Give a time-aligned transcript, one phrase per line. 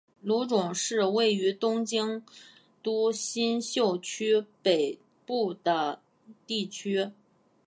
[0.25, 2.25] 户冢是位于东京
[2.81, 6.01] 都新宿区北部的
[6.47, 7.11] 地区。